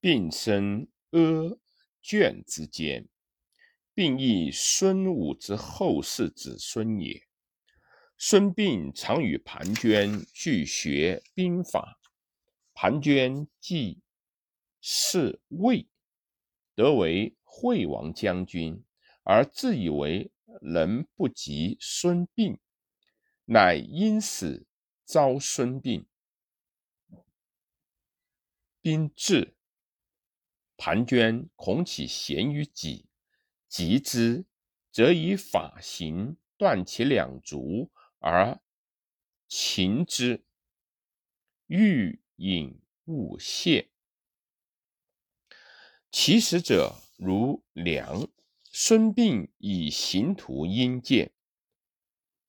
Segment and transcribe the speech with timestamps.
[0.00, 1.58] 并生阿
[2.00, 3.06] 卷之间，
[3.92, 7.26] 并亦孙武之后世子孙也。
[8.16, 11.98] 孙膑常与庞涓俱学兵法，
[12.72, 14.00] 庞涓既
[14.80, 15.86] 是魏，
[16.74, 18.82] 得为惠王将军，
[19.22, 20.30] 而自以为
[20.62, 22.58] 能不及孙膑，
[23.44, 24.66] 乃因此
[25.04, 26.06] 招孙膑。
[28.80, 29.54] 兵至。
[30.82, 33.04] 盘涓恐其贤于己，
[33.68, 34.46] 及之，
[34.90, 38.58] 则以法刑断其两足而
[39.46, 40.42] 擒之。
[41.66, 43.90] 欲饮勿泄。
[46.10, 48.26] 其死者如梁。
[48.72, 51.32] 孙膑以刑徒阴见，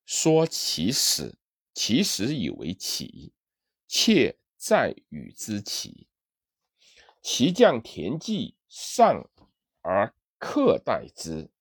[0.06, 1.38] 说其死，
[1.74, 3.34] 其实以为奇，
[3.88, 6.08] 妾在与之奇。
[7.22, 9.30] 其将田忌上
[9.82, 11.52] 而克待之，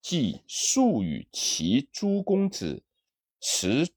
[0.00, 2.82] 即数与其诸公子
[3.40, 3.88] 持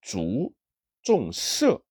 [0.00, 0.54] 足
[1.02, 1.84] 重射。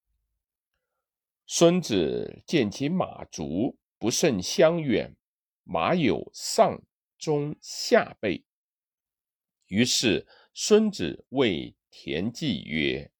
[1.45, 5.15] 孙子见其马足不甚相远，
[5.63, 6.81] 马有上
[7.19, 8.43] 中下背，
[9.67, 13.11] 于是孙子谓田忌曰：“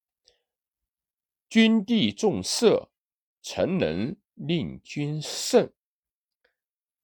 [1.47, 2.89] 君弟重射，
[3.43, 5.71] 臣能。”令君胜，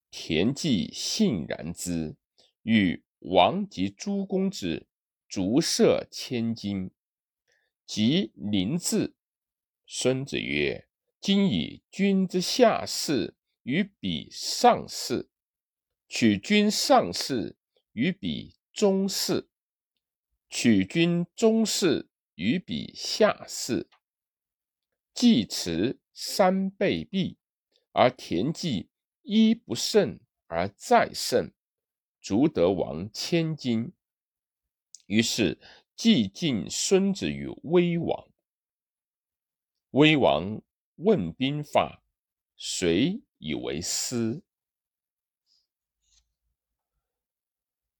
[0.10, 2.16] 田忌信然之，
[2.64, 4.88] 与王及诸公子
[5.28, 6.92] 逐射千金。
[7.86, 9.16] 及临至，
[9.86, 10.88] 孙子曰
[11.22, 15.30] ：“今以君之下士与彼上士，
[16.08, 17.56] 取君上士
[17.94, 19.50] 与彼中士，
[20.50, 23.88] 取君中士与彼下士。”
[25.14, 26.00] 既辞。
[26.22, 27.38] 三倍弊，
[27.94, 28.90] 而田忌
[29.22, 31.54] 一不胜而再胜，
[32.20, 33.94] 足得王千金。
[35.06, 35.58] 于是
[35.96, 38.28] 既进孙子于威王。
[39.92, 40.62] 威王
[40.96, 42.04] 问兵法，
[42.58, 44.42] 谁以为师。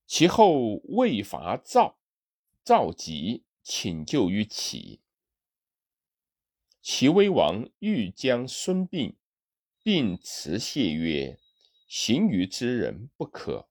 [0.06, 1.98] 其后魏伐赵，
[2.62, 5.00] 赵急，请救于齐。
[6.82, 9.16] 齐威王欲将孙膑，
[9.82, 11.38] 并辞谢曰
[11.86, 13.68] ：“行于之人不可。”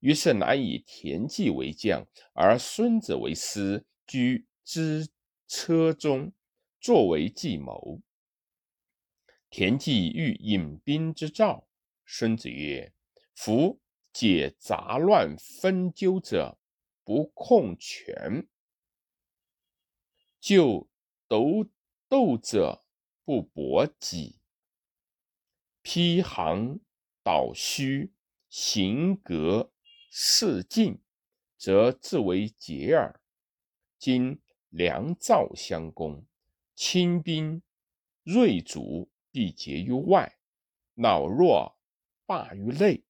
[0.00, 5.08] 于是乃以田忌为将，而孙子为师，居之
[5.46, 6.32] 车中，
[6.80, 8.00] 作为计谋。
[9.48, 11.68] 田忌欲引兵之赵，
[12.04, 12.92] 孙子曰
[13.36, 13.80] ：“夫
[14.12, 16.58] 解杂乱纷纠者，
[17.04, 18.48] 不控权；
[20.40, 20.88] 就
[21.28, 21.68] 斗。”
[22.10, 22.84] 斗者
[23.24, 24.40] 不搏己，
[25.80, 26.80] 披行
[27.22, 28.12] 导虚，
[28.48, 29.70] 行格
[30.10, 31.00] 事进，
[31.56, 33.22] 则自为捷耳。
[33.96, 34.40] 今
[34.70, 36.26] 梁赵相攻，
[36.74, 37.62] 轻兵
[38.24, 40.36] 锐卒必结于外，
[40.94, 41.78] 老弱
[42.26, 43.04] 罢于内。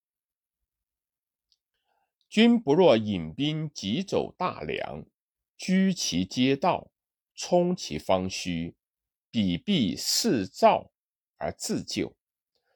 [2.28, 5.06] 君不若引兵急走大梁，
[5.56, 6.90] 居其街道，
[7.34, 8.76] 冲其方虚。
[9.30, 10.90] 彼必视赵
[11.36, 12.16] 而自救，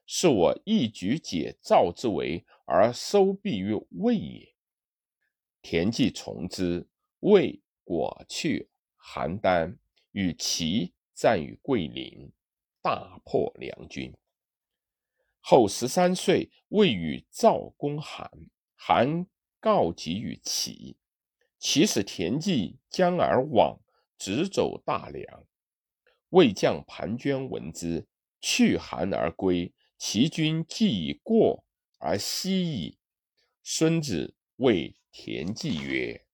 [0.06, 4.54] 是我一举解赵之围而收弊于魏也。
[5.60, 6.86] 田忌从之，
[7.20, 9.76] 魏果去邯郸，
[10.12, 12.30] 与齐战于桂林，
[12.80, 14.14] 大破梁军。
[15.40, 18.30] 后十三岁，魏与赵攻韩，
[18.76, 19.26] 韩
[19.58, 20.96] 告急于齐，
[21.58, 23.80] 齐使田忌将而往，
[24.16, 25.46] 直走大梁。
[26.34, 28.08] 魏将庞涓闻之，
[28.40, 29.72] 去韩而归。
[29.96, 31.64] 其军既已过
[31.98, 32.98] 而西矣。
[33.62, 36.26] 孙子谓田忌曰：“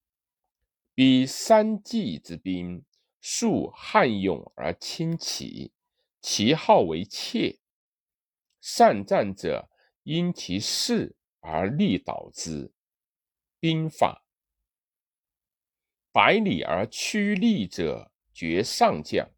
[0.95, 2.83] 彼三季之兵，
[3.21, 5.73] 数悍勇而轻骑，
[6.23, 7.59] 其号为怯。
[8.63, 9.69] 善战者
[10.05, 12.73] 因其势而力导之。
[13.61, 14.25] 兵法：
[16.11, 19.31] 百里而趋利者，绝上将。”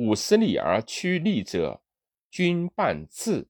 [0.00, 1.82] 五十里而趋利者，
[2.30, 3.48] 军半至。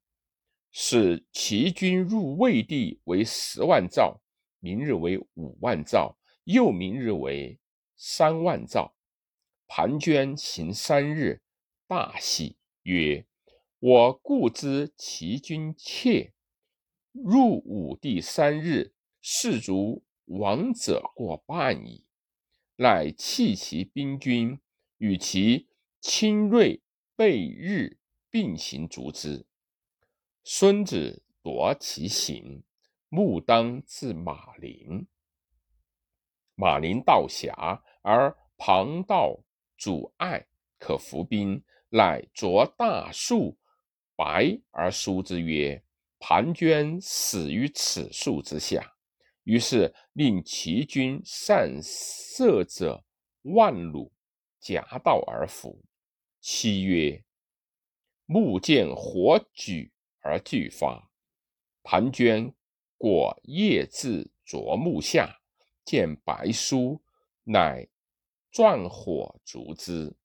[0.73, 4.21] 使齐军入魏地为十万兆，
[4.59, 7.61] 明日为五万兆，又明日为
[7.95, 8.97] 三万兆。
[9.69, 11.41] 庞涓行三日，
[11.87, 13.25] 大喜，曰
[13.79, 16.33] ：“我故知齐军怯，
[17.13, 18.93] 入武地三日，
[19.23, 22.05] 士卒亡者过半矣。
[22.75, 24.59] 乃弃其兵军，
[24.99, 25.70] 与其。
[26.01, 26.81] 亲锐
[27.15, 27.99] 背日
[28.31, 29.47] 并行逐之，
[30.45, 32.63] 孙子夺其行，
[33.11, 35.07] 木当自马陵。
[36.55, 39.39] 马陵道狭，而旁道
[39.77, 40.47] 阻碍，
[40.79, 43.59] 可伏兵，乃着大树，
[44.17, 45.83] 白而书之曰
[46.19, 48.95] ：“庞涓死于此树之下。”
[49.45, 53.05] 于是令齐军善射者
[53.43, 54.13] 万弩
[54.61, 55.83] 夹道而伏。
[56.41, 57.25] 七曰
[58.27, 61.11] ：“木见火举而俱发。”
[61.85, 62.55] 盘涓
[62.97, 65.41] 果夜至啄木下，
[65.85, 67.03] 见白书，
[67.45, 67.89] 乃
[68.51, 70.17] 转火烛之，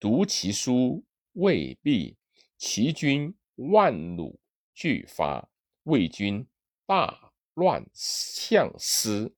[0.00, 2.16] 读其书未毕，
[2.56, 4.40] 齐军万弩
[4.74, 5.50] 俱发，
[5.84, 6.46] 魏军
[6.86, 7.26] 大。
[7.54, 9.34] 乱相思，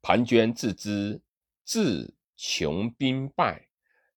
[0.00, 1.20] 庞涓自知
[1.64, 3.68] 自穷兵败，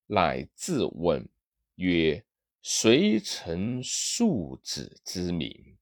[0.07, 1.27] 乃自问
[1.75, 2.25] 曰
[2.61, 5.77] ：“谁曾庶子之名？”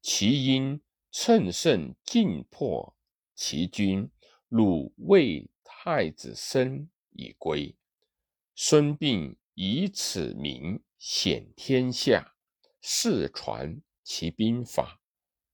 [0.00, 2.96] 其因乘胜进破
[3.34, 4.10] 齐军，
[4.48, 7.76] 鲁魏太子申以归。
[8.54, 12.34] 孙膑以此名显天下，
[12.80, 14.97] 世传其兵法。